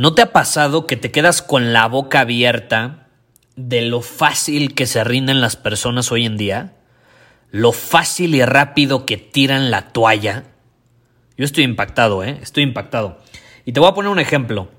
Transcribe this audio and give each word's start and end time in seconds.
¿No 0.00 0.14
te 0.14 0.22
ha 0.22 0.32
pasado 0.32 0.86
que 0.86 0.96
te 0.96 1.10
quedas 1.10 1.42
con 1.42 1.74
la 1.74 1.86
boca 1.86 2.20
abierta 2.20 3.08
de 3.56 3.82
lo 3.82 4.00
fácil 4.00 4.74
que 4.74 4.86
se 4.86 5.04
rinden 5.04 5.42
las 5.42 5.56
personas 5.56 6.10
hoy 6.10 6.24
en 6.24 6.38
día? 6.38 6.72
Lo 7.50 7.72
fácil 7.72 8.34
y 8.34 8.42
rápido 8.42 9.04
que 9.04 9.18
tiran 9.18 9.70
la 9.70 9.88
toalla. 9.88 10.44
Yo 11.36 11.44
estoy 11.44 11.64
impactado, 11.64 12.24
¿eh? 12.24 12.38
Estoy 12.40 12.62
impactado. 12.62 13.18
Y 13.66 13.72
te 13.72 13.80
voy 13.80 13.90
a 13.90 13.92
poner 13.92 14.10
un 14.10 14.20
ejemplo. 14.20 14.70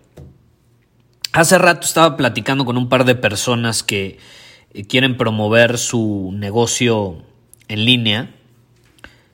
Hace 1.33 1.59
rato 1.59 1.85
estaba 1.85 2.17
platicando 2.17 2.65
con 2.65 2.75
un 2.75 2.89
par 2.89 3.05
de 3.05 3.13
personas 3.13 3.83
que 3.83 4.17
eh, 4.73 4.87
quieren 4.87 5.17
promover 5.17 5.77
su 5.77 6.31
negocio 6.33 7.21
en 7.67 7.85
línea. 7.85 8.33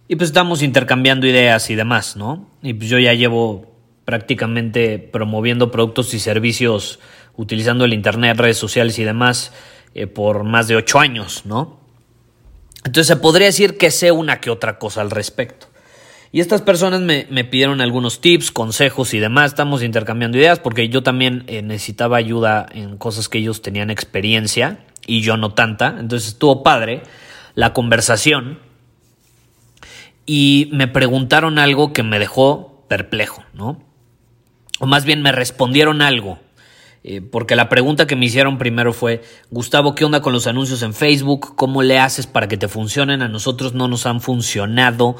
Y 0.10 0.18
pues 0.18 0.32
estamos 0.32 0.64
intercambiando 0.64 1.28
ideas 1.28 1.70
y 1.70 1.76
demás, 1.76 2.18
¿no? 2.18 2.50
Y 2.62 2.74
pues 2.74 2.90
yo 2.90 3.00
ya 3.00 3.14
llevo 3.14 3.77
prácticamente 4.08 5.00
promoviendo 5.00 5.70
productos 5.70 6.14
y 6.14 6.20
servicios 6.20 6.98
utilizando 7.36 7.84
el 7.84 7.94
Internet, 7.94 8.38
redes 8.38 8.58
sociales 8.58 8.98
y 9.00 9.04
demás 9.04 9.52
eh, 9.94 10.08
por 10.08 10.46
más 10.46 10.70
de 10.70 10.78
ocho 10.78 11.02
años, 11.02 11.42
¿no? 11.44 11.78
Entonces 12.86 13.08
se 13.08 13.18
podría 13.18 13.48
decir 13.48 13.78
que 13.78 13.92
sé 13.92 14.14
una 14.14 14.40
que 14.40 14.50
otra 14.50 14.80
cosa 14.80 15.02
al 15.02 15.12
respecto. 15.12 15.68
Y 16.32 16.40
estas 16.40 16.62
personas 16.62 17.02
me, 17.02 17.26
pidieron 17.44 17.82
algunos 17.82 18.22
tips, 18.22 18.50
consejos 18.52 19.14
y 19.14 19.20
demás. 19.20 19.48
Estamos 19.52 19.84
intercambiando 19.84 20.38
ideas 20.38 20.60
porque 20.60 20.88
yo 20.88 21.04
también 21.04 21.44
eh, 21.48 21.62
necesitaba 21.62 22.16
ayuda 22.16 22.66
en 22.72 22.96
cosas 22.98 23.28
que 23.28 23.40
ellos 23.40 23.62
tenían 23.62 23.90
experiencia 23.90 24.86
y 25.06 25.20
yo 25.20 25.36
no 25.36 25.54
tanta. 25.54 25.98
Entonces 26.00 26.30
estuvo 26.30 26.64
padre 26.64 27.04
la 27.56 27.74
conversación 27.74 28.60
y 30.26 30.70
me 30.72 30.88
preguntaron 30.88 31.60
algo 31.60 31.92
que 31.92 32.04
me 32.04 32.20
dejó 32.20 32.86
perplejo, 32.88 33.44
¿no? 33.54 33.86
O 34.80 34.86
más 34.86 35.06
bien 35.06 35.22
me 35.22 35.32
respondieron 35.32 36.02
algo. 36.02 36.40
Eh, 37.04 37.22
porque 37.22 37.56
la 37.56 37.70
pregunta 37.70 38.06
que 38.06 38.16
me 38.16 38.26
hicieron 38.26 38.58
primero 38.58 38.92
fue, 38.92 39.22
Gustavo, 39.50 39.96
¿qué 39.96 40.04
onda 40.04 40.22
con 40.22 40.34
los 40.34 40.46
anuncios 40.46 40.82
en 40.82 40.94
Facebook? 40.94 41.56
¿Cómo 41.56 41.82
le 41.82 42.00
haces 42.00 42.28
para 42.28 42.48
que 42.48 42.58
te 42.58 42.68
funcionen? 42.68 43.22
A 43.22 43.30
nosotros 43.30 43.74
no 43.74 43.88
nos 43.88 44.06
han 44.06 44.20
funcionado. 44.20 45.16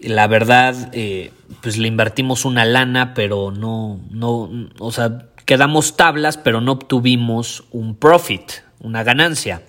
La 0.00 0.26
verdad, 0.26 0.90
eh, 0.92 1.30
pues 1.60 1.78
le 1.78 1.86
invertimos 1.86 2.44
una 2.44 2.64
lana, 2.64 3.14
pero 3.14 3.52
no, 3.52 4.00
no, 4.10 4.50
o 4.78 4.90
sea, 4.90 5.28
quedamos 5.44 5.96
tablas, 5.96 6.36
pero 6.36 6.60
no 6.60 6.72
obtuvimos 6.72 7.64
un 7.70 7.94
profit, 7.94 8.50
una 8.80 9.04
ganancia. 9.04 9.62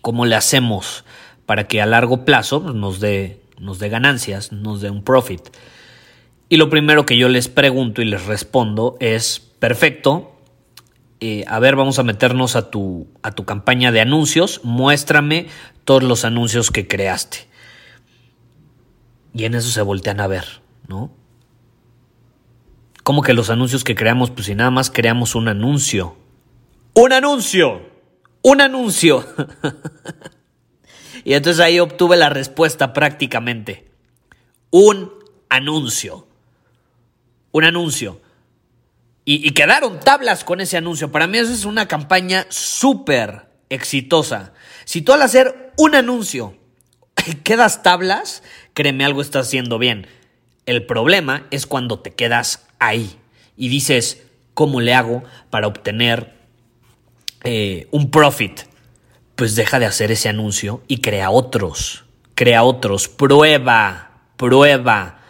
¿Cómo 0.00 0.26
le 0.26 0.34
hacemos 0.34 1.04
para 1.46 1.68
que 1.68 1.80
a 1.80 1.86
largo 1.86 2.24
plazo 2.24 2.60
nos 2.60 3.00
dé, 3.00 3.40
nos 3.58 3.78
dé 3.78 3.88
ganancias, 3.88 4.52
nos 4.52 4.82
dé 4.82 4.90
un 4.90 5.04
profit? 5.04 5.40
Y 6.48 6.56
lo 6.56 6.68
primero 6.68 7.06
que 7.06 7.16
yo 7.16 7.28
les 7.28 7.48
pregunto 7.48 8.02
y 8.02 8.04
les 8.04 8.26
respondo 8.26 8.96
es, 9.00 9.40
perfecto, 9.40 10.36
eh, 11.20 11.44
a 11.48 11.58
ver, 11.58 11.74
vamos 11.74 11.98
a 11.98 12.02
meternos 12.02 12.54
a 12.54 12.70
tu, 12.70 13.08
a 13.22 13.32
tu 13.32 13.44
campaña 13.44 13.92
de 13.92 14.00
anuncios, 14.00 14.60
muéstrame 14.62 15.46
todos 15.84 16.02
los 16.02 16.24
anuncios 16.24 16.70
que 16.70 16.86
creaste. 16.86 17.48
Y 19.32 19.44
en 19.44 19.54
eso 19.54 19.70
se 19.70 19.82
voltean 19.82 20.20
a 20.20 20.26
ver, 20.26 20.60
¿no? 20.86 21.10
¿Cómo 23.02 23.22
que 23.22 23.32
los 23.32 23.50
anuncios 23.50 23.82
que 23.82 23.94
creamos? 23.94 24.30
Pues 24.30 24.46
si 24.46 24.54
nada 24.54 24.70
más 24.70 24.90
creamos 24.90 25.34
un 25.34 25.48
anuncio. 25.48 26.16
¡Un 26.94 27.12
anuncio! 27.12 27.82
¡Un 28.42 28.60
anuncio! 28.60 29.26
y 31.24 31.34
entonces 31.34 31.60
ahí 31.60 31.80
obtuve 31.80 32.16
la 32.16 32.28
respuesta 32.28 32.92
prácticamente. 32.92 33.90
Un 34.70 35.10
anuncio 35.48 36.28
un 37.54 37.64
anuncio. 37.64 38.20
Y, 39.24 39.52
quedaron 39.52 40.00
tablas 40.00 40.44
con 40.44 40.60
ese 40.60 40.76
anuncio. 40.76 41.10
Para 41.10 41.26
mí 41.26 41.38
eso 41.38 41.52
es 41.52 41.64
una 41.64 41.88
campaña 41.88 42.46
súper 42.50 43.46
exitosa. 43.70 44.52
Si 44.84 45.00
tú 45.00 45.14
al 45.14 45.22
hacer 45.22 45.72
un 45.78 45.94
anuncio 45.94 46.58
quedas 47.44 47.82
tablas, 47.82 48.42
créeme, 48.74 49.04
algo 49.04 49.22
estás 49.22 49.46
haciendo 49.46 49.78
bien. 49.78 50.08
El 50.66 50.84
problema 50.84 51.46
es 51.50 51.66
cuando 51.66 52.00
te 52.00 52.12
quedas 52.12 52.66
ahí 52.80 53.16
y 53.56 53.68
dices, 53.68 54.24
¿cómo 54.52 54.80
le 54.80 54.92
hago 54.92 55.22
para 55.48 55.68
obtener 55.68 56.34
eh, 57.44 57.86
un 57.92 58.10
profit? 58.10 58.62
Pues 59.36 59.54
deja 59.54 59.78
de 59.78 59.86
hacer 59.86 60.10
ese 60.10 60.28
anuncio 60.28 60.82
y 60.88 61.00
crea 61.00 61.30
otros. 61.30 62.04
Crea 62.34 62.64
otros. 62.64 63.08
Prueba, 63.08 64.20
prueba. 64.36 65.23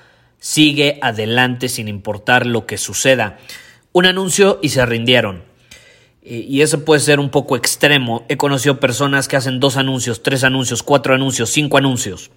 Sigue 0.45 0.99
adelante 1.01 1.71
sin 1.71 1.89
importar 1.89 2.45
lo 2.45 2.67
que 2.67 2.77
suceda. 2.77 3.39
Un 3.93 4.05
anuncio 4.05 4.59
y 4.61 4.69
se 4.69 4.85
rindieron. 4.85 5.43
Y 6.23 6.61
eso 6.61 6.85
puede 6.85 7.01
ser 7.01 7.19
un 7.19 7.31
poco 7.31 7.57
extremo. 7.57 8.27
He 8.29 8.37
conocido 8.37 8.79
personas 8.79 9.27
que 9.27 9.37
hacen 9.37 9.59
dos 9.59 9.79
anuncios, 9.79 10.23
tres 10.23 10.45
anuncios, 10.45 10.83
cuatro 10.83 11.15
anuncios, 11.15 11.49
cinco 11.49 11.79
anuncios. 11.79 12.31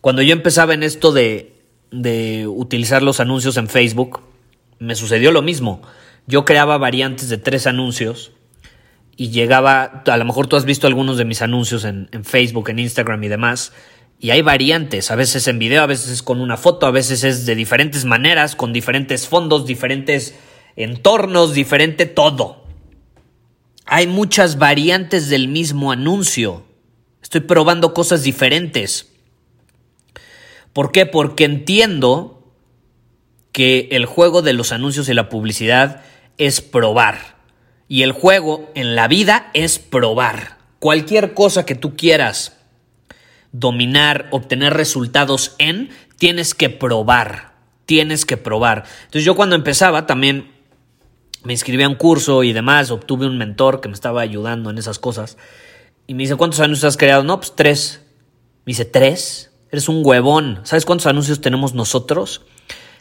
Cuando 0.00 0.22
yo 0.22 0.32
empezaba 0.32 0.74
en 0.74 0.82
esto 0.82 1.12
de, 1.12 1.62
de 1.92 2.48
utilizar 2.48 3.04
los 3.04 3.20
anuncios 3.20 3.56
en 3.56 3.68
Facebook, 3.68 4.20
me 4.80 4.96
sucedió 4.96 5.30
lo 5.30 5.40
mismo. 5.40 5.82
Yo 6.26 6.44
creaba 6.44 6.78
variantes 6.78 7.28
de 7.28 7.38
tres 7.38 7.68
anuncios 7.68 8.32
y 9.16 9.30
llegaba, 9.30 10.02
a 10.04 10.16
lo 10.16 10.24
mejor 10.24 10.48
tú 10.48 10.56
has 10.56 10.64
visto 10.64 10.88
algunos 10.88 11.16
de 11.16 11.26
mis 11.26 11.42
anuncios 11.42 11.84
en, 11.84 12.08
en 12.10 12.24
Facebook, 12.24 12.70
en 12.70 12.80
Instagram 12.80 13.22
y 13.22 13.28
demás, 13.28 13.72
y 14.24 14.30
hay 14.30 14.40
variantes, 14.40 15.10
a 15.10 15.16
veces 15.16 15.48
en 15.48 15.58
video, 15.58 15.82
a 15.82 15.86
veces 15.86 16.10
es 16.10 16.22
con 16.22 16.40
una 16.40 16.56
foto, 16.56 16.86
a 16.86 16.90
veces 16.90 17.24
es 17.24 17.44
de 17.44 17.54
diferentes 17.54 18.06
maneras, 18.06 18.56
con 18.56 18.72
diferentes 18.72 19.28
fondos, 19.28 19.66
diferentes 19.66 20.34
entornos, 20.76 21.52
diferente 21.52 22.06
todo. 22.06 22.64
Hay 23.84 24.06
muchas 24.06 24.56
variantes 24.56 25.28
del 25.28 25.48
mismo 25.48 25.92
anuncio. 25.92 26.64
Estoy 27.22 27.42
probando 27.42 27.92
cosas 27.92 28.22
diferentes. 28.22 29.12
¿Por 30.72 30.90
qué? 30.90 31.04
Porque 31.04 31.44
entiendo 31.44 32.50
que 33.52 33.88
el 33.90 34.06
juego 34.06 34.40
de 34.40 34.54
los 34.54 34.72
anuncios 34.72 35.06
y 35.10 35.12
la 35.12 35.28
publicidad 35.28 36.00
es 36.38 36.62
probar. 36.62 37.36
Y 37.88 38.04
el 38.04 38.12
juego 38.12 38.72
en 38.74 38.96
la 38.96 39.06
vida 39.06 39.50
es 39.52 39.78
probar. 39.78 40.56
Cualquier 40.78 41.34
cosa 41.34 41.66
que 41.66 41.74
tú 41.74 41.94
quieras 41.94 42.53
dominar, 43.54 44.26
obtener 44.32 44.74
resultados 44.74 45.54
en, 45.58 45.90
tienes 46.18 46.54
que 46.54 46.70
probar, 46.70 47.54
tienes 47.86 48.26
que 48.26 48.36
probar. 48.36 48.84
Entonces 49.04 49.24
yo 49.24 49.36
cuando 49.36 49.54
empezaba 49.54 50.06
también 50.06 50.52
me 51.44 51.52
inscribí 51.52 51.84
a 51.84 51.88
un 51.88 51.94
curso 51.94 52.42
y 52.42 52.52
demás, 52.52 52.90
obtuve 52.90 53.26
un 53.26 53.38
mentor 53.38 53.80
que 53.80 53.88
me 53.88 53.94
estaba 53.94 54.22
ayudando 54.22 54.70
en 54.70 54.78
esas 54.78 54.98
cosas. 54.98 55.38
Y 56.06 56.14
me 56.14 56.24
dice, 56.24 56.36
¿cuántos 56.36 56.60
anuncios 56.60 56.84
has 56.84 56.96
creado? 56.96 57.22
No, 57.22 57.38
pues 57.38 57.54
tres. 57.54 58.02
Me 58.64 58.72
dice, 58.72 58.84
¿tres? 58.84 59.52
Eres 59.70 59.88
un 59.88 60.00
huevón. 60.04 60.60
¿Sabes 60.64 60.84
cuántos 60.84 61.06
anuncios 61.06 61.40
tenemos 61.40 61.74
nosotros? 61.74 62.42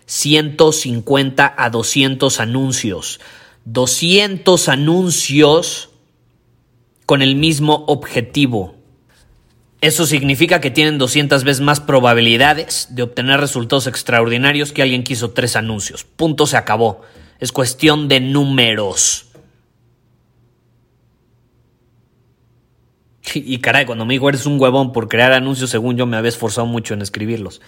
150 0.05 1.55
a 1.57 1.69
200 1.69 2.39
anuncios. 2.39 3.19
200 3.65 4.69
anuncios 4.69 5.89
con 7.05 7.21
el 7.21 7.35
mismo 7.35 7.85
objetivo. 7.87 8.82
Eso 9.83 10.05
significa 10.05 10.61
que 10.61 10.71
tienen 10.71 10.97
200 10.97 11.43
veces 11.43 11.59
más 11.59 11.81
probabilidades 11.81 12.87
de 12.91 13.03
obtener 13.03 13.41
resultados 13.41 13.85
extraordinarios 13.85 14.71
que 14.71 14.81
alguien 14.81 15.03
que 15.03 15.11
hizo 15.11 15.31
tres 15.31 15.57
anuncios. 15.57 16.05
Punto 16.05 16.47
se 16.47 16.55
acabó. 16.55 17.01
Es 17.41 17.51
cuestión 17.51 18.07
de 18.07 18.21
números. 18.21 19.25
Y 23.33 23.57
caray, 23.57 23.85
cuando 23.85 24.05
me 24.05 24.13
dijo 24.13 24.29
eres 24.29 24.45
un 24.45 24.57
huevón 24.57 24.93
por 24.93 25.09
crear 25.09 25.33
anuncios, 25.33 25.69
según 25.69 25.97
yo 25.97 26.05
me 26.05 26.15
había 26.15 26.29
esforzado 26.29 26.65
mucho 26.65 26.93
en 26.93 27.01
escribirlos. 27.01 27.59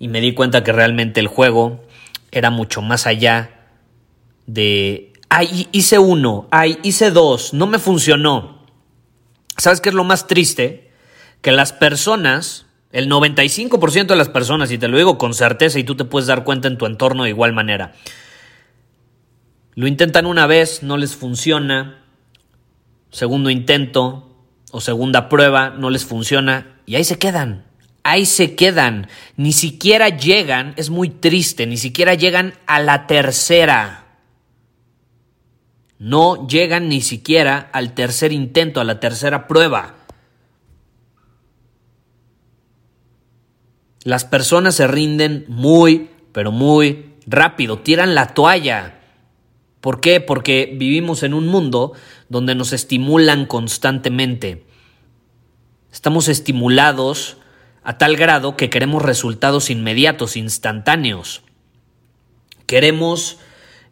Y 0.00 0.08
me 0.08 0.20
di 0.20 0.34
cuenta 0.34 0.64
que 0.64 0.72
realmente 0.72 1.20
el 1.20 1.28
juego 1.28 1.84
era 2.32 2.50
mucho 2.50 2.82
más 2.82 3.06
allá 3.06 3.68
de... 4.48 5.12
Ay, 5.28 5.68
hice 5.70 6.00
uno, 6.00 6.48
ay, 6.50 6.80
hice 6.82 7.12
dos, 7.12 7.54
no 7.54 7.68
me 7.68 7.78
funcionó. 7.78 8.66
¿Sabes 9.56 9.80
qué 9.80 9.90
es 9.90 9.94
lo 9.94 10.02
más 10.02 10.26
triste? 10.26 10.89
Que 11.40 11.52
las 11.52 11.72
personas, 11.72 12.66
el 12.92 13.08
95% 13.08 14.06
de 14.06 14.16
las 14.16 14.28
personas, 14.28 14.70
y 14.70 14.78
te 14.78 14.88
lo 14.88 14.96
digo 14.96 15.18
con 15.18 15.34
certeza 15.34 15.78
y 15.78 15.84
tú 15.84 15.96
te 15.96 16.04
puedes 16.04 16.26
dar 16.26 16.44
cuenta 16.44 16.68
en 16.68 16.78
tu 16.78 16.86
entorno 16.86 17.24
de 17.24 17.30
igual 17.30 17.52
manera, 17.52 17.94
lo 19.74 19.86
intentan 19.86 20.26
una 20.26 20.46
vez, 20.46 20.82
no 20.82 20.96
les 20.96 21.16
funciona, 21.16 22.04
segundo 23.10 23.50
intento, 23.50 24.30
o 24.72 24.80
segunda 24.80 25.28
prueba, 25.28 25.70
no 25.70 25.90
les 25.90 26.04
funciona 26.04 26.80
y 26.86 26.96
ahí 26.96 27.04
se 27.04 27.18
quedan. 27.18 27.64
Ahí 28.02 28.24
se 28.24 28.54
quedan. 28.54 29.08
Ni 29.36 29.52
siquiera 29.52 30.08
llegan, 30.08 30.74
es 30.76 30.90
muy 30.90 31.10
triste, 31.10 31.66
ni 31.66 31.76
siquiera 31.76 32.14
llegan 32.14 32.54
a 32.66 32.80
la 32.80 33.06
tercera. 33.06 34.06
No 35.98 36.48
llegan 36.48 36.88
ni 36.88 37.02
siquiera 37.02 37.68
al 37.72 37.92
tercer 37.92 38.32
intento, 38.32 38.80
a 38.80 38.84
la 38.84 39.00
tercera 39.00 39.46
prueba. 39.46 39.96
Las 44.04 44.24
personas 44.24 44.74
se 44.74 44.86
rinden 44.86 45.44
muy, 45.48 46.08
pero 46.32 46.52
muy 46.52 47.14
rápido, 47.26 47.78
tiran 47.78 48.14
la 48.14 48.34
toalla. 48.34 49.00
¿Por 49.80 50.00
qué? 50.00 50.20
Porque 50.20 50.74
vivimos 50.74 51.22
en 51.22 51.34
un 51.34 51.46
mundo 51.46 51.92
donde 52.28 52.54
nos 52.54 52.72
estimulan 52.72 53.46
constantemente. 53.46 54.64
Estamos 55.92 56.28
estimulados 56.28 57.36
a 57.82 57.98
tal 57.98 58.16
grado 58.16 58.56
que 58.56 58.70
queremos 58.70 59.02
resultados 59.02 59.70
inmediatos, 59.70 60.36
instantáneos. 60.36 61.42
Queremos 62.66 63.38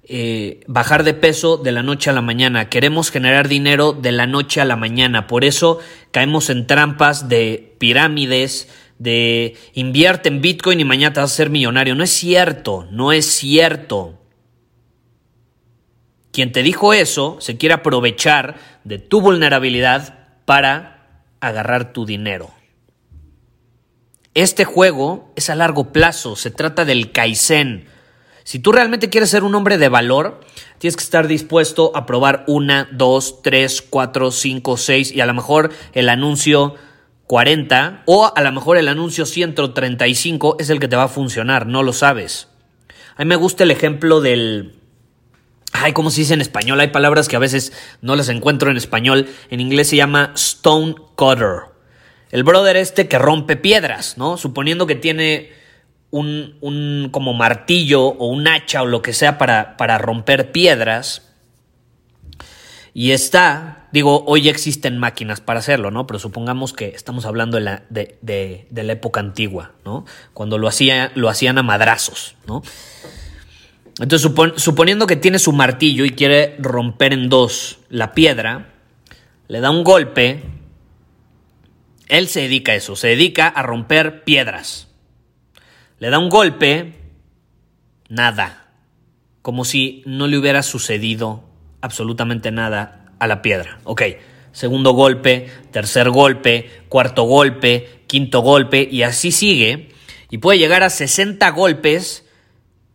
eh, 0.04 0.60
bajar 0.66 1.04
de 1.04 1.14
peso 1.14 1.56
de 1.58 1.72
la 1.72 1.82
noche 1.82 2.08
a 2.08 2.12
la 2.14 2.22
mañana, 2.22 2.70
queremos 2.70 3.10
generar 3.10 3.48
dinero 3.48 3.92
de 3.92 4.12
la 4.12 4.26
noche 4.26 4.60
a 4.60 4.64
la 4.64 4.76
mañana. 4.76 5.26
Por 5.26 5.44
eso 5.44 5.80
caemos 6.12 6.48
en 6.48 6.66
trampas 6.66 7.28
de 7.28 7.74
pirámides, 7.78 8.68
de 8.98 9.56
invierte 9.74 10.28
en 10.28 10.40
Bitcoin 10.40 10.80
y 10.80 10.84
mañana 10.84 11.12
te 11.12 11.20
vas 11.20 11.32
a 11.32 11.36
ser 11.36 11.50
millonario. 11.50 11.94
No 11.94 12.04
es 12.04 12.10
cierto, 12.10 12.86
no 12.90 13.12
es 13.12 13.26
cierto. 13.26 14.18
Quien 16.32 16.52
te 16.52 16.62
dijo 16.62 16.92
eso 16.92 17.38
se 17.40 17.56
quiere 17.56 17.74
aprovechar 17.74 18.56
de 18.84 18.98
tu 18.98 19.20
vulnerabilidad 19.20 20.28
para 20.44 21.24
agarrar 21.40 21.92
tu 21.92 22.06
dinero. 22.06 22.50
Este 24.34 24.64
juego 24.64 25.32
es 25.36 25.50
a 25.50 25.56
largo 25.56 25.92
plazo, 25.92 26.36
se 26.36 26.50
trata 26.50 26.84
del 26.84 27.10
Kaizen. 27.10 27.88
Si 28.44 28.60
tú 28.60 28.72
realmente 28.72 29.10
quieres 29.10 29.30
ser 29.30 29.42
un 29.42 29.54
hombre 29.54 29.78
de 29.78 29.88
valor, 29.88 30.40
tienes 30.78 30.96
que 30.96 31.02
estar 31.02 31.26
dispuesto 31.26 31.90
a 31.94 32.06
probar 32.06 32.44
una, 32.46 32.88
dos, 32.92 33.42
tres, 33.42 33.82
cuatro, 33.82 34.30
cinco, 34.30 34.76
seis 34.76 35.12
y 35.12 35.20
a 35.20 35.26
lo 35.26 35.34
mejor 35.34 35.72
el 35.92 36.08
anuncio 36.08 36.76
40 37.28 38.02
o 38.06 38.32
a 38.34 38.42
lo 38.42 38.50
mejor 38.50 38.78
el 38.78 38.88
anuncio 38.88 39.24
135 39.24 40.56
es 40.58 40.70
el 40.70 40.80
que 40.80 40.88
te 40.88 40.96
va 40.96 41.04
a 41.04 41.08
funcionar, 41.08 41.66
no 41.66 41.84
lo 41.84 41.92
sabes. 41.92 42.48
A 43.16 43.22
mí 43.22 43.28
me 43.28 43.36
gusta 43.36 43.62
el 43.64 43.70
ejemplo 43.70 44.20
del, 44.20 44.78
Ay, 45.72 45.92
¿cómo 45.92 46.10
se 46.10 46.22
dice 46.22 46.34
en 46.34 46.40
español? 46.40 46.80
Hay 46.80 46.88
palabras 46.88 47.28
que 47.28 47.36
a 47.36 47.40
veces 47.40 47.72
no 48.00 48.16
las 48.16 48.28
encuentro 48.28 48.70
en 48.70 48.76
español. 48.76 49.28
En 49.50 49.60
inglés 49.60 49.88
se 49.88 49.96
llama 49.96 50.32
stone 50.34 50.94
cutter. 51.14 51.66
El 52.30 52.42
brother 52.42 52.76
este 52.76 53.08
que 53.08 53.18
rompe 53.18 53.56
piedras, 53.56 54.18
¿no? 54.18 54.36
Suponiendo 54.36 54.86
que 54.86 54.94
tiene 54.94 55.52
un, 56.10 56.56
un 56.60 57.08
como 57.12 57.34
martillo 57.34 58.02
o 58.06 58.26
un 58.26 58.48
hacha 58.48 58.82
o 58.82 58.86
lo 58.86 59.02
que 59.02 59.12
sea 59.12 59.38
para, 59.38 59.76
para 59.76 59.98
romper 59.98 60.52
piedras. 60.52 61.27
Y 62.94 63.12
está, 63.12 63.88
digo, 63.92 64.24
hoy 64.26 64.48
existen 64.48 64.98
máquinas 64.98 65.40
para 65.40 65.60
hacerlo, 65.60 65.90
¿no? 65.90 66.06
Pero 66.06 66.18
supongamos 66.18 66.72
que 66.72 66.88
estamos 66.88 67.26
hablando 67.26 67.58
de 67.58 67.62
la, 67.64 67.82
de, 67.90 68.66
de 68.70 68.82
la 68.82 68.92
época 68.92 69.20
antigua, 69.20 69.72
¿no? 69.84 70.04
Cuando 70.34 70.58
lo, 70.58 70.68
hacía, 70.68 71.12
lo 71.14 71.28
hacían 71.28 71.58
a 71.58 71.62
madrazos, 71.62 72.36
¿no? 72.46 72.62
Entonces, 74.00 74.30
suponiendo 74.56 75.06
que 75.06 75.16
tiene 75.16 75.38
su 75.38 75.52
martillo 75.52 76.04
y 76.04 76.10
quiere 76.10 76.54
romper 76.60 77.12
en 77.12 77.28
dos 77.28 77.80
la 77.88 78.14
piedra, 78.14 78.74
le 79.48 79.60
da 79.60 79.70
un 79.70 79.82
golpe. 79.82 80.44
Él 82.06 82.28
se 82.28 82.42
dedica 82.42 82.72
a 82.72 82.74
eso, 82.76 82.94
se 82.94 83.08
dedica 83.08 83.48
a 83.48 83.62
romper 83.62 84.22
piedras. 84.22 84.88
Le 85.98 86.10
da 86.10 86.20
un 86.20 86.28
golpe, 86.28 86.94
nada. 88.08 88.68
Como 89.42 89.64
si 89.64 90.02
no 90.06 90.28
le 90.28 90.38
hubiera 90.38 90.62
sucedido 90.62 91.47
absolutamente 91.80 92.50
nada 92.50 93.12
a 93.18 93.26
la 93.26 93.42
piedra. 93.42 93.80
Ok, 93.84 94.02
segundo 94.52 94.92
golpe, 94.92 95.50
tercer 95.70 96.10
golpe, 96.10 96.70
cuarto 96.88 97.24
golpe, 97.24 98.02
quinto 98.06 98.40
golpe, 98.40 98.88
y 98.90 99.02
así 99.02 99.32
sigue. 99.32 99.90
Y 100.30 100.38
puede 100.38 100.58
llegar 100.58 100.82
a 100.82 100.90
60 100.90 101.48
golpes 101.50 102.24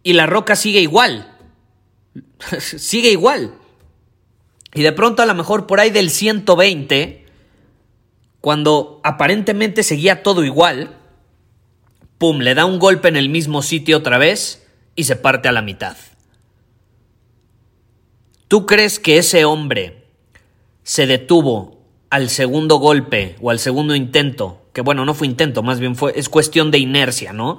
y 0.03 0.13
la 0.13 0.25
roca 0.25 0.55
sigue 0.55 0.81
igual. 0.81 1.35
sigue 2.59 3.09
igual. 3.09 3.55
Y 4.73 4.81
de 4.81 4.91
pronto 4.91 5.21
a 5.21 5.25
lo 5.25 5.35
mejor 5.35 5.67
por 5.67 5.79
ahí 5.79 5.89
del 5.89 6.09
120, 6.09 7.25
cuando 8.41 8.99
aparentemente 9.03 9.83
seguía 9.83 10.23
todo 10.23 10.43
igual, 10.43 10.97
¡pum!, 12.17 12.39
le 12.39 12.55
da 12.55 12.65
un 12.65 12.79
golpe 12.79 13.07
en 13.07 13.15
el 13.15 13.29
mismo 13.29 13.61
sitio 13.61 13.97
otra 13.97 14.17
vez 14.17 14.67
y 14.95 15.05
se 15.05 15.15
parte 15.15 15.47
a 15.47 15.51
la 15.51 15.61
mitad. 15.61 15.95
¿Tú 18.53 18.67
crees 18.67 18.99
que 18.99 19.17
ese 19.17 19.45
hombre 19.45 20.03
se 20.83 21.07
detuvo 21.07 21.81
al 22.11 22.29
segundo 22.29 22.75
golpe 22.75 23.35
o 23.41 23.49
al 23.49 23.57
segundo 23.57 23.95
intento? 23.95 24.61
Que 24.73 24.81
bueno, 24.81 25.05
no 25.05 25.15
fue 25.15 25.25
intento, 25.25 25.63
más 25.63 25.79
bien 25.79 25.95
fue, 25.95 26.13
es 26.15 26.29
cuestión 26.29 26.69
de 26.69 26.77
inercia, 26.77 27.33
¿no? 27.33 27.57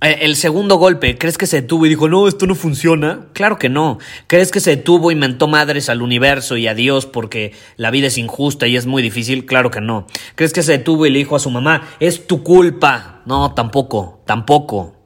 Eh, 0.00 0.20
el 0.22 0.36
segundo 0.36 0.76
golpe, 0.76 1.18
¿crees 1.18 1.36
que 1.36 1.46
se 1.46 1.60
detuvo 1.60 1.84
y 1.84 1.90
dijo, 1.90 2.08
no, 2.08 2.28
esto 2.28 2.46
no 2.46 2.54
funciona? 2.54 3.26
Claro 3.34 3.58
que 3.58 3.68
no. 3.68 3.98
¿Crees 4.26 4.50
que 4.50 4.60
se 4.60 4.70
detuvo 4.70 5.10
y 5.10 5.16
mentó 5.16 5.48
madres 5.48 5.90
al 5.90 6.00
universo 6.00 6.56
y 6.56 6.66
a 6.66 6.72
Dios 6.72 7.04
porque 7.04 7.52
la 7.76 7.90
vida 7.90 8.06
es 8.06 8.16
injusta 8.16 8.66
y 8.68 8.76
es 8.78 8.86
muy 8.86 9.02
difícil? 9.02 9.44
Claro 9.44 9.70
que 9.70 9.82
no. 9.82 10.06
¿Crees 10.34 10.54
que 10.54 10.62
se 10.62 10.78
detuvo 10.78 11.04
y 11.04 11.10
le 11.10 11.18
dijo 11.18 11.36
a 11.36 11.40
su 11.40 11.50
mamá, 11.50 11.90
es 12.00 12.26
tu 12.26 12.42
culpa? 12.42 13.20
No, 13.26 13.52
tampoco, 13.52 14.22
tampoco. 14.24 14.96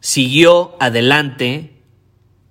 Siguió 0.00 0.76
adelante 0.80 1.71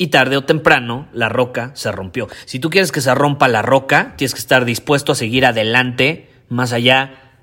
y 0.01 0.07
tarde 0.07 0.35
o 0.35 0.41
temprano 0.41 1.07
la 1.13 1.29
roca 1.29 1.73
se 1.75 1.91
rompió. 1.91 2.27
Si 2.45 2.57
tú 2.57 2.71
quieres 2.71 2.91
que 2.91 3.01
se 3.01 3.13
rompa 3.13 3.47
la 3.47 3.61
roca, 3.61 4.15
tienes 4.17 4.33
que 4.33 4.39
estar 4.39 4.65
dispuesto 4.65 5.11
a 5.11 5.15
seguir 5.15 5.45
adelante 5.45 6.27
más 6.49 6.73
allá 6.73 7.35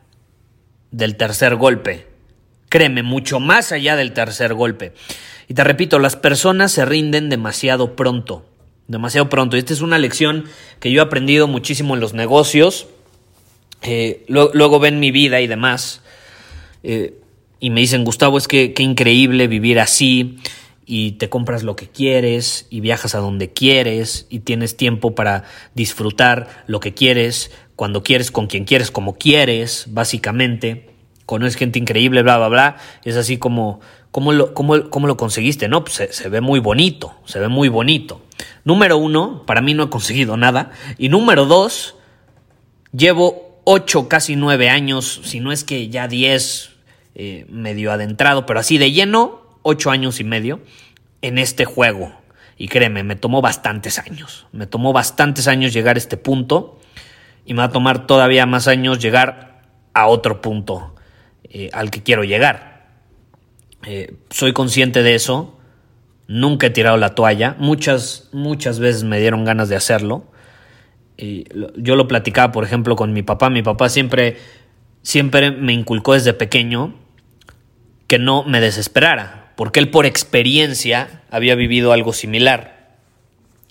del 0.91 1.17
tercer 1.17 1.55
golpe. 1.55 2.09
Créeme, 2.69 3.05
mucho 3.05 3.38
más 3.38 3.71
allá 3.71 3.95
del 3.95 4.12
tercer 4.12 4.55
golpe. 4.55 4.93
Y 5.47 5.55
te 5.55 5.62
repito, 5.62 6.00
las 6.00 6.17
personas 6.17 6.73
se 6.73 6.85
rinden 6.85 7.29
demasiado 7.29 7.95
pronto. 7.95 8.45
Demasiado 8.88 9.29
pronto. 9.29 9.55
Y 9.55 9.61
esta 9.61 9.73
es 9.73 9.81
una 9.81 9.99
lección 9.99 10.47
que 10.81 10.91
yo 10.91 11.00
he 11.00 11.05
aprendido 11.05 11.47
muchísimo 11.47 11.95
en 11.95 12.00
los 12.00 12.12
negocios. 12.12 12.88
Eh, 13.83 14.25
luego, 14.27 14.81
ven 14.81 14.99
mi 14.99 15.12
vida 15.12 15.41
y 15.41 15.47
demás. 15.47 16.03
Eh, 16.83 17.21
y 17.61 17.71
me 17.71 17.83
dicen, 17.83 18.03
Gustavo, 18.03 18.37
es 18.37 18.49
que 18.49 18.75
increíble 18.79 19.47
vivir 19.47 19.79
así. 19.79 20.41
Y 20.90 21.12
te 21.12 21.28
compras 21.28 21.64
lo 21.64 21.76
que 21.76 21.87
quieres 21.88 22.66
y 22.71 22.80
viajas 22.80 23.14
a 23.14 23.18
donde 23.18 23.52
quieres 23.52 24.26
y 24.30 24.40
tienes 24.40 24.75
tiempo 24.75 25.14
para 25.14 25.45
disfrutar 25.75 26.64
lo 26.66 26.80
que 26.80 26.95
quieres, 26.95 27.50
cuando 27.76 28.02
quieres, 28.02 28.30
con 28.30 28.47
quien 28.47 28.64
quieres, 28.64 28.90
como 28.90 29.18
quieres, 29.18 29.85
básicamente 29.90 30.88
conoces 31.28 31.57
gente 31.57 31.78
increíble, 31.78 32.23
bla, 32.23 32.38
bla, 32.38 32.49
bla. 32.49 32.76
Es 33.04 33.16
así 33.16 33.37
como, 33.37 33.80
¿cómo 34.11 34.33
lo, 34.33 34.54
lo 34.54 35.16
conseguiste? 35.18 35.68
No, 35.68 35.85
pues 35.85 36.09
se, 36.11 36.28
ve 36.30 36.40
muy 36.40 36.59
bonito, 36.59 37.14
se 37.26 37.38
ve 37.38 37.49
muy 37.49 37.68
bonito. 37.68 38.23
Número 38.64 38.97
uno, 38.97 39.45
para 39.45 39.61
mí 39.61 39.75
no 39.75 39.85
he 39.85 39.90
conseguido 39.90 40.38
nada. 40.38 40.71
Y 40.97 41.11
número 41.11 41.45
dos, 41.45 41.97
llevo 42.97 43.61
ocho, 43.64 44.09
casi 44.09 44.37
nueve 44.37 44.71
años, 44.71 45.21
si 45.23 45.40
no 45.40 45.52
es 45.52 45.64
que 45.64 45.90
ya 45.90 46.09
diez, 46.09 46.71
eh, 47.14 47.45
medio 47.50 47.92
adentrado, 47.92 48.47
pero 48.47 48.61
así 48.61 48.78
de 48.78 48.90
lleno, 48.90 49.38
ocho 49.69 49.91
años 49.91 50.21
y 50.21 50.25
medio 50.25 50.61
en 51.23 51.39
este 51.39 51.65
juego. 51.65 52.13
Y 52.57 52.69
créeme, 52.69 53.05
me 53.05 53.17
tomó 53.17 53.41
bastantes 53.41 53.99
años. 53.99 54.47
Me 54.53 54.67
tomó 54.67 54.93
bastantes 54.93 55.47
años 55.47 55.73
llegar 55.73 55.97
a 55.97 55.99
este 55.99 56.17
punto. 56.17 56.81
Y 57.45 57.55
me 57.55 57.59
va 57.59 57.65
a 57.65 57.73
tomar 57.73 58.07
todavía 58.07 58.47
más 58.47 58.69
años 58.69 58.99
llegar 58.99 59.63
a 59.95 60.07
otro 60.07 60.41
punto. 60.41 60.95
Eh, 61.45 61.71
al 61.73 61.91
que 61.91 62.03
quiero 62.03 62.25
llegar. 62.25 62.89
Eh, 63.85 64.17
soy 64.31 64.53
consciente 64.53 65.03
de 65.03 65.15
eso 65.15 65.59
Nunca 66.29 66.67
he 66.67 66.71
tirado 66.71 66.99
la 66.99 67.15
toalla. 67.15 67.57
Muchas, 67.59 68.29
muchas 68.33 68.79
veces 68.79 69.03
me 69.03 69.19
dieron 69.19 69.47
ganas 69.47 69.71
de 69.71 69.77
hacerlo. 69.77 70.25
Y 71.17 71.47
yo 71.75 71.97
lo 71.97 72.07
platicaba, 72.07 72.53
por 72.53 72.65
ejemplo, 72.65 72.97
con 72.97 73.15
mi 73.15 73.23
papá. 73.23 73.49
Mi 73.49 73.63
papá 73.63 73.89
siempre, 73.89 74.37
siempre 75.01 75.51
me 75.51 75.73
inculcó 75.73 76.13
desde 76.13 76.35
pequeño 76.35 76.95
que 78.07 78.19
no 78.19 78.45
me 78.45 78.61
desesperara, 78.61 79.48
porque 79.59 79.81
él 79.81 79.91
por 79.91 80.07
experiencia 80.07 81.23
había 81.33 81.57
vivido 81.57 81.93
algo 81.93 82.12
similar. 82.12 82.95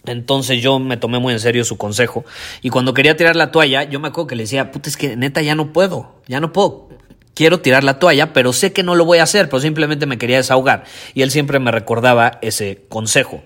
Entonces 0.03 0.61
yo 0.61 0.79
me 0.79 0.97
tomé 0.97 1.17
muy 1.17 1.31
en 1.31 1.39
serio 1.39 1.63
su 1.63 1.77
consejo. 1.77 2.25
Y 2.61 2.71
cuando 2.71 2.93
quería 2.93 3.15
tirar 3.15 3.37
la 3.37 3.51
toalla, 3.51 3.85
yo 3.85 4.01
me 4.01 4.09
acuerdo 4.09 4.27
que 4.27 4.35
le 4.35 4.43
decía, 4.43 4.69
puta, 4.73 4.89
es 4.89 4.97
que 4.97 5.15
neta 5.15 5.41
ya 5.41 5.55
no 5.55 5.71
puedo, 5.71 6.21
ya 6.27 6.41
no 6.41 6.51
puedo 6.51 6.89
quiero 7.33 7.61
tirar 7.61 7.85
la 7.85 7.99
toalla, 7.99 8.33
pero 8.33 8.51
sé 8.51 8.73
que 8.73 8.83
no 8.83 8.95
lo 8.95 9.05
voy 9.05 9.19
a 9.19 9.23
hacer, 9.23 9.47
pero 9.47 9.61
simplemente 9.61 10.07
me 10.07 10.17
quería 10.17 10.37
desahogar. 10.37 10.83
Y 11.13 11.21
él 11.21 11.31
siempre 11.31 11.59
me 11.59 11.71
recordaba 11.71 12.39
ese 12.41 12.83
consejo. 12.89 13.43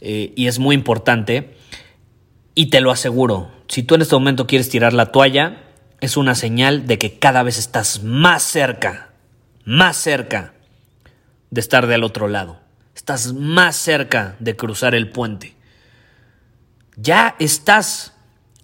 Eh, 0.00 0.32
y 0.36 0.46
es 0.46 0.58
muy 0.58 0.74
importante. 0.74 1.54
Y 2.54 2.70
te 2.70 2.80
lo 2.80 2.92
aseguro, 2.92 3.50
si 3.68 3.82
tú 3.82 3.96
en 3.96 4.02
este 4.02 4.14
momento 4.14 4.46
quieres 4.46 4.70
tirar 4.70 4.94
la 4.94 5.12
toalla, 5.12 5.64
es 6.00 6.16
una 6.16 6.34
señal 6.34 6.86
de 6.86 6.96
que 6.96 7.18
cada 7.18 7.42
vez 7.42 7.58
estás 7.58 8.04
más 8.04 8.42
cerca, 8.42 9.10
más 9.66 9.98
cerca 9.98 10.54
de 11.50 11.60
estar 11.60 11.86
del 11.86 12.04
otro 12.04 12.28
lado. 12.28 12.60
Estás 12.94 13.32
más 13.32 13.76
cerca 13.76 14.36
de 14.38 14.56
cruzar 14.56 14.94
el 14.94 15.10
puente. 15.10 15.54
Ya 16.96 17.34
estás 17.38 18.14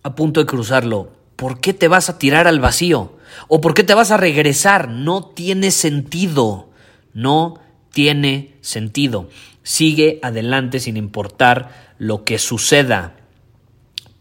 a 0.03 0.15
punto 0.15 0.41
de 0.41 0.47
cruzarlo. 0.47 1.13
¿Por 1.37 1.61
qué 1.61 1.73
te 1.73 1.89
vas 1.89 2.09
a 2.09 2.19
tirar 2.19 2.47
al 2.47 2.61
vacío? 2.61 3.17
¿O 3.49 3.61
por 3.61 3.75
qué 3.75 3.83
te 3.83 3.95
vas 3.95 4.11
a 4.11 4.17
regresar? 4.17 4.89
No 4.89 5.25
tiene 5.25 5.71
sentido. 5.71 6.71
No 7.13 7.61
tiene 7.93 8.57
sentido. 8.61 9.29
Sigue 9.63 10.21
adelante 10.23 10.81
sin 10.81 10.97
importar 10.97 11.95
lo 11.99 12.25
que 12.25 12.39
suceda. 12.39 13.17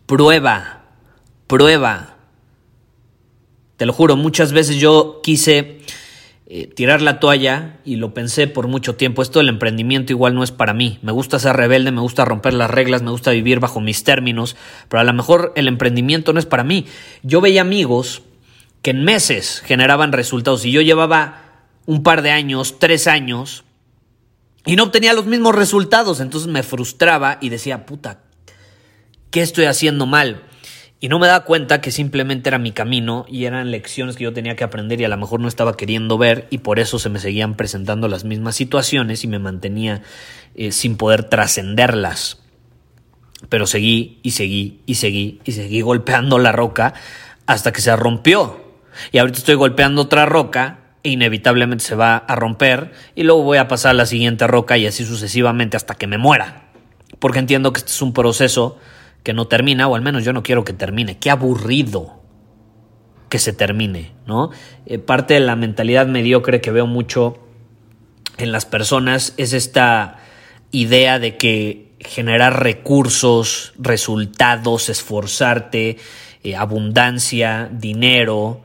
Prueba, 0.06 0.86
prueba. 1.48 2.18
Te 3.78 3.86
lo 3.86 3.94
juro, 3.94 4.18
muchas 4.18 4.52
veces 4.52 4.78
yo 4.78 5.22
quise 5.24 5.80
eh, 6.52 6.66
tirar 6.66 7.04
la 7.04 7.20
toalla 7.20 7.78
y 7.86 7.98
lo 7.98 8.16
pensé 8.16 8.48
por 8.48 8.68
mucho 8.68 8.96
tiempo. 8.96 9.22
Esto 9.22 9.38
del 9.38 9.50
emprendimiento 9.50 10.14
igual 10.14 10.34
no 10.34 10.44
es 10.44 10.52
para 10.52 10.74
mí. 10.74 10.98
Me 11.04 11.12
gusta 11.12 11.38
ser 11.38 11.56
rebelde, 11.56 11.92
me 11.92 12.02
gusta 12.02 12.26
romper 12.26 12.56
las 12.56 12.72
reglas, 12.72 13.04
me 13.04 13.12
gusta 13.12 13.30
vivir 13.30 13.60
bajo 13.60 13.82
mis 13.82 14.04
términos, 14.04 14.56
pero 14.88 15.00
a 15.00 15.04
lo 15.04 15.14
mejor 15.14 15.54
el 15.56 15.68
emprendimiento 15.68 16.34
no 16.34 16.40
es 16.40 16.48
para 16.48 16.64
mí. 16.64 16.88
Yo 17.22 17.40
veía 17.40 17.62
amigos 17.62 18.24
que 18.82 18.90
en 18.90 19.04
meses 19.04 19.62
generaban 19.64 20.12
resultados 20.12 20.66
y 20.66 20.72
yo 20.72 20.82
llevaba 20.82 21.44
un 21.86 22.02
par 22.02 22.24
de 22.24 22.32
años, 22.32 22.80
tres 22.80 23.06
años, 23.06 23.64
y 24.66 24.76
no 24.76 24.86
obtenía 24.86 25.14
los 25.14 25.28
mismos 25.28 25.54
resultados, 25.54 26.20
entonces 26.20 26.50
me 26.50 26.64
frustraba 26.64 27.38
y 27.42 27.50
decía, 27.50 27.86
puta, 27.86 28.22
¿qué 29.30 29.42
estoy 29.42 29.66
haciendo 29.66 30.08
mal? 30.08 30.44
Y 31.02 31.08
no 31.08 31.18
me 31.18 31.28
daba 31.28 31.46
cuenta 31.46 31.80
que 31.80 31.92
simplemente 31.92 32.50
era 32.50 32.58
mi 32.58 32.74
camino 32.74 33.26
y 33.30 33.46
eran 33.46 33.72
lecciones 33.72 34.18
que 34.18 34.26
yo 34.26 34.34
tenía 34.34 34.58
que 34.58 34.66
aprender 34.66 35.00
y 35.00 35.06
a 35.06 35.10
lo 35.10 35.16
mejor 35.16 35.40
no 35.40 35.48
estaba 35.48 35.78
queriendo 35.78 36.18
ver 36.18 36.48
y 36.50 36.58
por 36.58 36.78
eso 36.78 37.00
se 37.00 37.10
me 37.10 37.20
seguían 37.20 37.56
presentando 37.56 38.10
las 38.10 38.26
mismas 38.26 38.56
situaciones 38.56 39.24
y 39.24 39.28
me 39.28 39.40
mantenía 39.40 40.02
eh, 40.56 40.74
sin 40.74 40.98
poder 40.98 41.24
trascenderlas. 41.24 42.42
Pero 43.48 43.66
seguí 43.66 44.20
y 44.24 44.32
seguí 44.32 44.82
y 44.86 44.96
seguí 44.96 45.40
y 45.46 45.54
seguí 45.54 45.80
golpeando 45.80 46.38
la 46.38 46.52
roca 46.52 46.94
hasta 47.46 47.72
que 47.72 47.80
se 47.80 47.96
rompió. 47.96 48.62
Y 49.14 49.20
ahorita 49.20 49.38
estoy 49.38 49.56
golpeando 49.56 50.02
otra 50.02 50.26
roca 50.26 50.80
e 51.04 51.12
inevitablemente 51.12 51.86
se 51.86 51.96
va 51.96 52.18
a 52.18 52.36
romper 52.36 52.92
y 53.16 53.24
luego 53.24 53.44
voy 53.44 53.58
a 53.58 53.70
pasar 53.70 53.92
a 53.92 53.94
la 53.94 54.06
siguiente 54.06 54.48
roca 54.48 54.78
y 54.78 54.86
así 54.86 55.06
sucesivamente 55.06 55.78
hasta 55.78 55.96
que 55.96 56.08
me 56.08 56.18
muera. 56.18 56.66
Porque 57.20 57.40
entiendo 57.40 57.72
que 57.72 57.80
este 57.80 57.92
es 57.92 58.02
un 58.02 58.12
proceso 58.12 58.78
que 59.24 59.34
no 59.34 59.48
termina, 59.48 59.88
o 59.88 59.96
al 59.96 60.02
menos 60.02 60.24
yo 60.24 60.34
no 60.34 60.44
quiero 60.44 60.64
que 60.64 60.74
termine. 60.74 61.18
Qué 61.18 61.30
aburrido 61.30 62.22
que 63.30 63.40
se 63.40 63.54
termine, 63.54 64.12
¿no? 64.26 64.50
Eh, 64.86 64.98
parte 64.98 65.36
de 65.36 65.40
la 65.42 65.56
mentalidad 65.56 66.08
mediocre 66.08 66.62
que 66.62 66.72
veo 66.72 66.88
mucho 66.88 67.40
en 68.38 68.52
las 68.52 68.66
personas 68.66 69.34
es 69.38 69.54
esta 69.54 70.18
idea 70.72 71.20
de 71.20 71.38
que 71.38 71.92
generar 72.00 72.64
recursos, 72.64 73.74
resultados, 73.78 74.90
esforzarte, 74.90 75.98
eh, 76.44 76.56
abundancia, 76.56 77.70
dinero, 77.72 78.64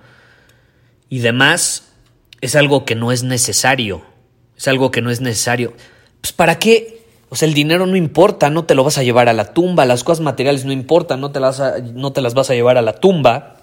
y 1.09 1.19
demás 1.19 1.93
es 2.41 2.57
algo 2.57 2.85
que 2.85 2.95
no 2.95 3.13
es 3.13 3.23
necesario. 3.23 4.05
Es 4.57 4.69
algo 4.69 4.91
que 4.91 5.01
no 5.01 5.11
es 5.11 5.21
necesario. 5.21 5.75
Pues 6.21 6.33
¿para 6.33 6.59
qué? 6.59 7.04
O 7.29 7.37
sea, 7.37 7.49
el 7.49 7.55
dinero 7.55 7.87
no 7.87 7.97
importa, 7.97 8.51
no 8.51 8.65
te 8.65 8.75
lo 8.75 8.85
vas 8.85 8.99
a 8.99 9.03
llevar 9.03 9.29
a 9.29 9.33
la 9.33 9.53
tumba, 9.53 9.85
las 9.85 10.05
cosas 10.05 10.23
materiales 10.23 10.65
no 10.65 10.73
importan, 10.73 11.21
no 11.21 11.31
te 11.31 11.41
las, 11.41 11.61
no 11.95 12.13
te 12.13 12.21
las 12.21 12.35
vas 12.35 12.51
a 12.51 12.55
llevar 12.55 12.79
a 12.79 12.83
la 12.83 12.95
tumba. 12.95 13.57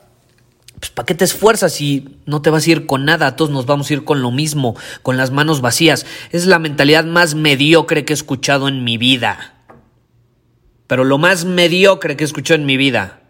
Pues 0.79 0.89
¿para 0.89 1.05
qué 1.05 1.13
te 1.13 1.25
esfuerzas 1.25 1.73
si 1.73 2.17
no 2.25 2.41
te 2.41 2.49
vas 2.49 2.65
a 2.65 2.71
ir 2.71 2.85
con 2.87 3.05
nada? 3.05 3.35
Todos 3.35 3.51
nos 3.51 3.67
vamos 3.67 3.89
a 3.89 3.93
ir 3.93 4.03
con 4.03 4.21
lo 4.21 4.31
mismo, 4.31 4.75
con 5.03 5.15
las 5.15 5.29
manos 5.29 5.61
vacías. 5.61 6.05
Es 6.31 6.47
la 6.47 6.57
mentalidad 6.57 7.05
más 7.05 7.35
mediocre 7.35 8.03
que 8.03 8.13
he 8.13 8.15
escuchado 8.15 8.67
en 8.67 8.83
mi 8.83 8.97
vida. 8.97 9.53
Pero 10.87 11.03
lo 11.03 11.17
más 11.19 11.45
mediocre 11.45 12.17
que 12.17 12.23
he 12.23 12.25
escuchado 12.25 12.59
en 12.59 12.65
mi 12.65 12.77
vida. 12.77 13.21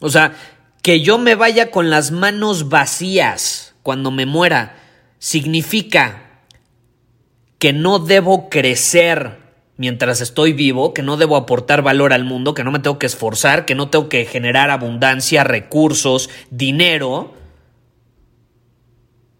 O 0.00 0.08
sea, 0.08 0.34
que 0.82 1.00
yo 1.00 1.18
me 1.18 1.36
vaya 1.36 1.70
con 1.70 1.90
las 1.90 2.10
manos 2.10 2.68
vacías 2.68 3.74
cuando 3.82 4.10
me 4.10 4.26
muera 4.26 4.76
significa 5.18 6.21
que 7.62 7.72
no 7.72 8.00
debo 8.00 8.48
crecer 8.48 9.38
mientras 9.76 10.20
estoy 10.20 10.52
vivo, 10.52 10.92
que 10.92 11.04
no 11.04 11.16
debo 11.16 11.36
aportar 11.36 11.80
valor 11.80 12.12
al 12.12 12.24
mundo, 12.24 12.54
que 12.54 12.64
no 12.64 12.72
me 12.72 12.80
tengo 12.80 12.98
que 12.98 13.06
esforzar, 13.06 13.66
que 13.66 13.76
no 13.76 13.88
tengo 13.88 14.08
que 14.08 14.24
generar 14.24 14.68
abundancia, 14.68 15.44
recursos, 15.44 16.28
dinero. 16.50 17.34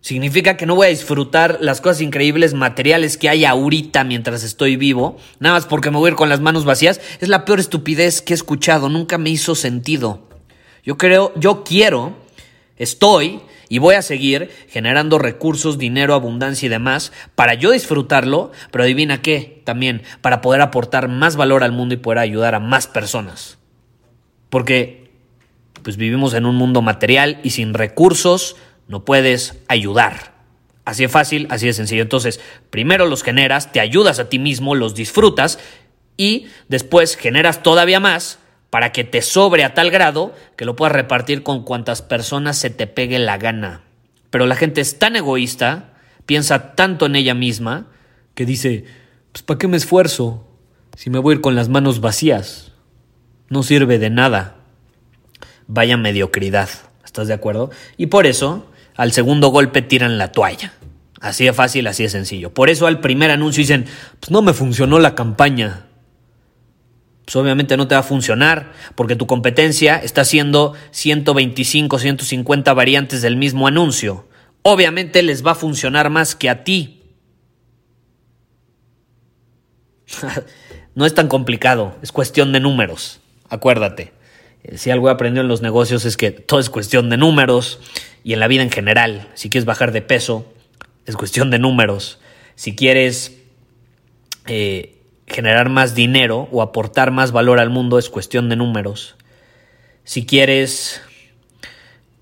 Significa 0.01 0.57
que 0.57 0.67
no 0.67 0.77
voy 0.77 0.87
a 0.87 0.91
disfrutar 0.91 1.59
las 1.63 1.81
cosas 1.81 2.01
increíbles 2.01 2.55
materiales 2.55 3.17
que 3.17 3.29
hay 3.29 3.45
ahorita 3.45 4.05
mientras 4.05 4.45
estoy 4.45 4.77
vivo, 4.77 5.17
nada 5.41 5.57
más 5.57 5.67
porque 5.67 5.91
me 5.91 5.97
voy 5.97 6.07
a 6.07 6.13
ir 6.13 6.17
con 6.17 6.29
las 6.29 6.41
manos 6.41 6.65
vacías. 6.65 7.01
Es 7.19 7.29
la 7.29 7.45
peor 7.45 7.59
estupidez 7.59 8.23
que 8.23 8.35
he 8.35 8.37
escuchado, 8.37 8.89
nunca 8.89 9.19
me 9.19 9.31
hizo 9.31 9.57
sentido. 9.57 10.29
Yo 10.85 10.97
creo, 10.97 11.33
yo 11.35 11.65
quiero, 11.65 12.15
estoy 12.77 13.41
y 13.73 13.79
voy 13.79 13.95
a 13.95 14.03
seguir 14.03 14.51
generando 14.69 15.19
recursos, 15.19 15.79
dinero, 15.79 16.13
abundancia 16.13 16.67
y 16.67 16.69
demás 16.69 17.11
para 17.35 17.55
yo 17.55 17.71
disfrutarlo, 17.71 18.53
pero 18.71 18.85
adivina 18.85 19.23
qué, 19.23 19.63
también 19.65 20.03
para 20.21 20.43
poder 20.43 20.61
aportar 20.61 21.09
más 21.09 21.37
valor 21.37 21.65
al 21.65 21.73
mundo 21.73 21.95
y 21.95 21.97
poder 21.97 22.19
ayudar 22.19 22.55
a 22.55 22.61
más 22.61 22.87
personas. 22.87 23.57
Porque 24.51 25.11
pues 25.83 25.97
vivimos 25.97 26.35
en 26.35 26.45
un 26.45 26.57
mundo 26.57 26.83
material 26.83 27.41
y 27.45 27.49
sin 27.49 27.73
recursos 27.73 28.57
no 28.89 29.07
puedes 29.07 29.59
ayudar. 29.69 30.35
Así 30.85 31.05
de 31.05 31.09
fácil, 31.09 31.47
así 31.49 31.65
de 31.65 31.73
sencillo. 31.73 32.03
Entonces, 32.03 32.41
primero 32.69 33.07
los 33.07 33.23
generas, 33.23 33.73
te 33.73 33.81
ayudas 33.81 34.19
a 34.19 34.29
ti 34.29 34.39
mismo, 34.39 34.75
los 34.75 34.95
disfrutas 34.95 35.59
y 36.19 36.49
después 36.69 37.17
generas 37.17 37.63
todavía 37.63 38.01
más 38.01 38.39
para 38.73 38.91
que 38.91 39.05
te 39.05 39.21
sobre 39.21 39.65
a 39.65 39.75
tal 39.75 39.91
grado 39.91 40.35
que 40.57 40.65
lo 40.65 40.77
puedas 40.77 40.95
repartir 40.95 41.43
con 41.43 41.63
cuantas 41.63 42.01
personas 42.01 42.57
se 42.57 42.71
te 42.71 42.87
pegue 42.87 43.19
la 43.19 43.37
gana. 43.37 43.83
Pero 44.31 44.47
la 44.47 44.57
gente 44.57 44.81
es 44.81 44.99
tan 44.99 45.15
egoísta, 45.15 45.93
piensa 46.25 46.75
tanto 46.75 47.05
en 47.05 47.15
ella 47.15 47.35
misma, 47.35 47.89
que 48.35 48.47
dice, 48.47 48.87
pues 49.31 49.43
¿para 49.43 49.59
qué 49.59 49.69
me 49.69 49.77
esfuerzo 49.77 50.49
si 50.97 51.11
me 51.11 51.19
voy 51.19 51.35
a 51.35 51.37
ir 51.37 51.41
con 51.43 51.55
las 51.55 51.69
manos 51.69 52.01
vacías? 52.01 52.73
No 53.51 53.63
sirve 53.63 53.99
de 53.99 54.09
nada. 54.09 54.57
Vaya 55.67 55.99
mediocridad, 55.99 56.71
¿estás 57.05 57.29
de 57.29 57.35
acuerdo? 57.35 57.71
Y 57.99 58.07
por 58.07 58.25
eso, 58.25 58.71
al 58.97 59.13
segundo 59.13 59.49
golpe 59.49 59.83
tiran 59.83 60.17
la 60.17 60.33
toalla. 60.33 60.73
Así 61.21 61.45
de 61.45 61.53
fácil, 61.53 61.89
así 61.89 62.05
de 62.05 62.09
sencillo. 62.09 62.55
Por 62.55 62.71
eso 62.71 62.87
al 62.87 63.01
primer 63.01 63.31
anuncio 63.33 63.61
dicen, 63.61 63.85
pues 64.19 64.31
no 64.31 64.41
me 64.41 64.55
funcionó 64.55 64.99
la 64.99 65.15
campaña 65.15 65.89
pues 67.25 67.37
obviamente 67.37 67.77
no 67.77 67.87
te 67.89 67.95
va 67.95 68.01
a 68.01 68.05
funcionar 68.05 68.73
porque 68.95 69.17
tu 69.17 69.27
competencia 69.27 69.97
está 69.97 70.23
haciendo 70.23 70.75
125, 70.91 71.99
150 71.99 72.75
variantes 72.75 73.23
del 73.23 73.37
mismo 73.37 73.67
anuncio. 73.67 74.27
Obviamente 74.63 75.23
les 75.23 75.45
va 75.47 75.53
a 75.53 75.57
funcionar 75.57 76.11
más 76.11 76.35
que 76.35 76.51
a 76.51 76.65
ti. 76.65 77.03
no 80.95 81.07
es 81.07 81.15
tan 81.15 81.29
complicado, 81.29 81.97
es 82.03 82.13
cuestión 82.13 82.53
de 82.53 82.61
números, 82.61 83.21
acuérdate. 83.49 84.13
Eh, 84.65 84.79
si 84.79 84.91
algo 84.91 85.09
he 85.09 85.13
aprendido 85.13 85.43
en 85.43 85.49
los 85.49 85.63
negocios 85.63 86.05
es 86.05 86.17
que 86.17 86.31
todo 86.31 86.61
es 86.61 86.71
cuestión 86.71 87.09
de 87.11 87.17
números 87.17 87.81
y 88.25 88.33
en 88.33 88.41
la 88.41 88.49
vida 88.49 88.63
en 88.63 88.71
general. 88.71 89.29
Si 89.35 89.49
quieres 89.49 89.65
bajar 89.65 89.93
de 89.93 90.03
peso, 90.03 90.53
es 91.07 91.17
cuestión 91.17 91.51
de 91.51 91.59
números. 91.59 92.21
Si 92.55 92.77
quieres 92.77 93.39
eh, 94.47 94.92
generar 95.33 95.69
más 95.69 95.95
dinero 95.95 96.49
o 96.53 96.63
aportar 96.63 97.11
más 97.11 97.33
valor 97.33 97.59
al 97.59 97.71
mundo 97.71 97.99
es 97.99 98.11
cuestión 98.11 98.49
de 98.49 98.57
números. 98.57 99.17
Si 100.05 100.27
quieres 100.27 101.01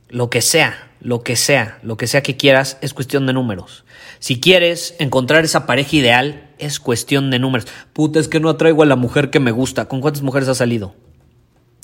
lo 0.09 0.31
que 0.31 0.41
sea, 0.41 0.91
lo 1.01 1.23
que 1.23 1.37
sea, 1.37 1.79
lo 1.83 1.97
que 1.97 2.07
sea 2.07 2.23
que 2.23 2.37
quieras, 2.37 2.79
es 2.81 2.95
cuestión 2.95 3.27
de 3.27 3.33
números. 3.33 3.85
Si 4.19 4.41
quieres 4.41 4.95
encontrar 4.99 5.45
esa 5.45 5.67
pareja 5.67 5.97
ideal, 5.97 6.51
es 6.59 6.79
cuestión 6.79 7.31
de 7.31 7.39
números. 7.39 7.67
Puta, 7.93 8.21
es 8.21 8.29
que 8.29 8.41
no 8.41 8.51
atraigo 8.51 8.83
a 8.83 8.87
la 8.87 8.97
mujer 8.97 9.31
que 9.31 9.41
me 9.41 9.51
gusta. 9.51 9.87
¿Con 9.87 10.01
cuántas 10.01 10.23
mujeres 10.23 10.49
has 10.49 10.59
salido? 10.59 10.95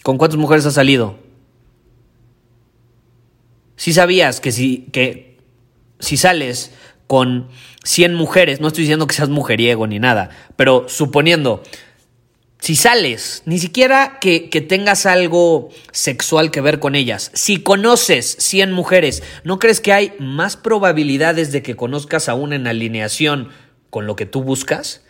¿Con 0.03 0.19
cuántas 0.19 0.39
mujeres 0.39 0.67
has 0.67 0.75
salido? 0.75 1.19
Si 3.77 3.93
sabías 3.93 4.41
que 4.41 4.53
si, 4.53 4.89
que 4.93 5.39
si 5.99 6.17
sales 6.17 6.73
con 7.07 7.49
100 7.85 8.15
mujeres, 8.15 8.61
no 8.61 8.69
estoy 8.69 8.83
diciendo 8.83 9.07
que 9.07 9.15
seas 9.15 9.29
mujeriego 9.29 9.87
ni 9.87 9.99
nada, 9.99 10.31
pero 10.57 10.89
suponiendo, 10.89 11.63
si 12.59 12.75
sales, 12.75 13.43
ni 13.45 13.59
siquiera 13.59 14.19
que, 14.21 14.49
que, 14.49 14.61
tengas 14.61 15.07
algo 15.07 15.69
sexual 15.93 16.51
que 16.51 16.61
ver 16.61 16.81
con 16.81 16.95
ellas, 16.95 17.31
si 17.35 17.63
conoces 17.63 18.37
100 18.41 18.73
mujeres, 18.73 19.23
¿no 19.45 19.59
crees 19.59 19.81
que 19.81 19.93
hay 19.93 20.15
más 20.19 20.57
probabilidades 20.57 21.53
de 21.53 21.63
que 21.63 21.77
conozcas 21.77 22.29
a 22.29 22.35
una 22.35 22.57
en 22.57 22.67
alineación 22.67 23.51
con 23.91 24.07
lo 24.07 24.17
que 24.17 24.27
tú 24.27 24.43
buscas? 24.43 25.03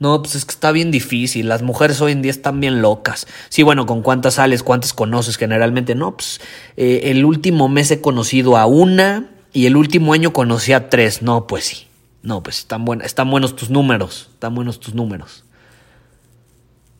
No, 0.00 0.22
pues 0.22 0.34
es 0.34 0.46
que 0.46 0.52
está 0.52 0.72
bien 0.72 0.90
difícil. 0.90 1.46
Las 1.46 1.60
mujeres 1.60 2.00
hoy 2.00 2.12
en 2.12 2.22
día 2.22 2.30
están 2.30 2.58
bien 2.58 2.80
locas. 2.80 3.26
Sí, 3.50 3.62
bueno, 3.62 3.84
¿con 3.84 4.00
cuántas 4.00 4.34
sales? 4.34 4.62
¿Cuántas 4.62 4.94
conoces 4.94 5.36
generalmente? 5.36 5.94
No, 5.94 6.16
pues 6.16 6.40
eh, 6.78 7.02
el 7.04 7.26
último 7.26 7.68
mes 7.68 7.90
he 7.90 8.00
conocido 8.00 8.56
a 8.56 8.64
una 8.64 9.28
y 9.52 9.66
el 9.66 9.76
último 9.76 10.12
año 10.12 10.32
conocí 10.32 10.72
a 10.72 10.88
tres. 10.88 11.22
No, 11.22 11.46
pues 11.46 11.64
sí. 11.64 11.86
No, 12.22 12.42
pues 12.42 12.58
están, 12.58 12.84
están 13.02 13.30
buenos 13.30 13.56
tus 13.56 13.70
números. 13.70 14.28
Están 14.32 14.54
buenos 14.54 14.80
tus 14.80 14.94
números. 14.94 15.44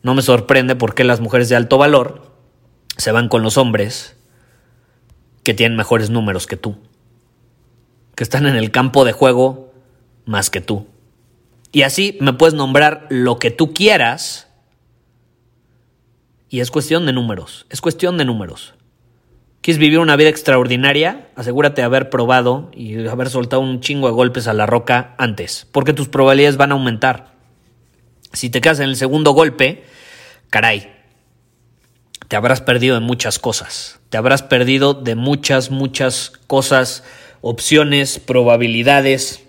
No 0.02 0.14
me 0.14 0.23
sorprende 0.23 0.76
por 0.76 0.95
qué 0.95 1.04
las 1.04 1.21
mujeres 1.21 1.49
de 1.49 1.57
alto 1.57 1.78
valor 1.78 2.33
se 2.97 3.12
van 3.12 3.28
con 3.28 3.42
los 3.42 3.57
hombres 3.57 4.16
que 5.42 5.54
tienen 5.54 5.76
mejores 5.76 6.11
números 6.11 6.47
que 6.47 6.57
tú. 6.57 6.76
Que 8.14 8.25
están 8.25 8.47
en 8.47 8.57
el 8.57 8.71
campo 8.71 9.04
de 9.04 9.12
juego 9.12 9.73
más 10.25 10.50
que 10.50 10.61
tú. 10.61 10.87
Y 11.73 11.83
así 11.83 12.19
me 12.21 12.33
puedes 12.33 12.54
nombrar 12.54 13.07
lo 13.11 13.38
que 13.38 13.50
tú 13.50 13.73
quieras. 13.73 14.49
Y 16.49 16.61
es 16.61 16.71
cuestión 16.71 17.07
de 17.07 17.12
números. 17.12 17.66
Es 17.71 17.80
cuestión 17.80 18.16
de 18.19 18.25
números. 18.25 18.75
¿Quieres 19.62 19.79
vivir 19.79 19.99
una 19.99 20.17
vida 20.17 20.31
extraordinaria? 20.31 21.29
Asegúrate 21.37 21.83
de 21.83 21.85
haber 21.85 22.09
probado 22.09 22.71
y 22.75 23.07
haber 23.07 23.29
soltado 23.29 23.61
un 23.61 23.81
chingo 23.81 24.07
de 24.07 24.14
golpes 24.14 24.49
a 24.49 24.55
la 24.55 24.64
roca 24.64 25.14
antes, 25.19 25.67
porque 25.71 25.93
tus 25.93 26.09
probabilidades 26.09 26.57
van 26.57 26.73
a 26.73 26.76
aumentar. 26.76 27.35
Si 28.33 28.49
te 28.49 28.62
quedas 28.62 28.81
en 28.81 28.88
el 28.88 28.97
segundo 28.97 29.33
golpe, 29.33 29.85
caray, 30.49 30.90
te 32.29 32.37
habrás 32.37 32.62
perdido 32.62 32.95
de 32.95 33.00
muchas 33.00 33.38
cosas. 33.38 34.00
Te 34.09 34.17
habrás 34.17 34.43
perdido 34.43 34.95
de 34.95 35.14
muchas, 35.14 35.71
muchas 35.71 36.33
cosas, 36.47 37.05
opciones, 37.43 38.19
probabilidades. 38.19 39.43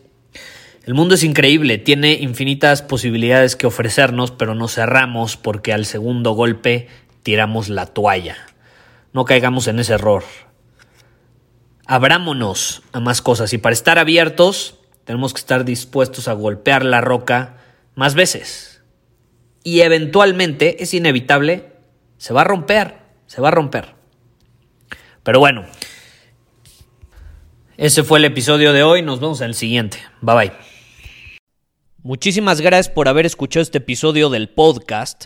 El 0.84 0.94
mundo 0.94 1.15
es 1.15 1.24
increíble, 1.24 1.77
tiene 1.77 2.15
infinitas 2.15 2.82
posibilidades 2.82 3.56
que 3.56 3.68
ofrecernos, 3.68 4.32
pero 4.32 4.56
nos 4.56 4.74
cerramos 4.74 5.38
porque 5.38 5.72
al 5.72 5.86
segundo 5.86 6.32
golpe 6.32 6.89
tiramos 7.24 7.70
la 7.70 7.86
toalla. 7.86 8.50
No 9.13 9.25
caigamos 9.25 9.68
en 9.68 9.80
ese 9.80 9.94
error. 9.94 10.24
Abrámonos 11.86 12.84
a 12.94 13.00
más 13.00 13.22
cosas 13.22 13.53
y 13.53 13.58
para 13.58 13.74
estar 13.74 14.00
abiertos 14.00 14.80
tenemos 15.03 15.34
que 15.34 15.39
estar 15.39 15.65
dispuestos 15.65 16.27
a 16.27 16.34
golpear 16.34 16.86
la 16.86 17.01
roca 17.01 17.58
más 17.96 18.15
veces. 18.15 18.82
Y 19.63 19.82
eventualmente, 19.82 20.84
es 20.84 20.94
inevitable, 20.94 21.74
se 22.18 22.34
va 22.34 22.41
a 22.41 22.46
romper, 22.46 22.98
se 23.27 23.41
va 23.41 23.50
a 23.50 23.51
romper. 23.51 23.96
Pero 25.24 25.39
bueno, 25.39 25.65
ese 27.77 28.03
fue 28.03 28.20
el 28.20 28.25
episodio 28.25 28.74
de 28.74 28.84
hoy, 28.84 29.01
nos 29.01 29.20
vemos 29.20 29.41
en 29.41 29.48
el 29.48 29.56
siguiente. 29.56 30.00
Bye 30.22 30.36
bye. 30.36 30.51
Muchísimas 32.03 32.62
gracias 32.62 32.89
por 32.89 33.08
haber 33.08 33.25
escuchado 33.27 33.62
este 33.62 33.77
episodio 33.77 34.30
del 34.30 34.50
podcast. 34.50 35.25